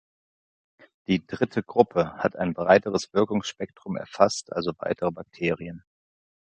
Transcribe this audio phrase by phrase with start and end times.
[1.07, 5.83] Die "dritte Gruppe" hat ein breiteres Wirkungsspektrum, erfasst also weitere Bakterien.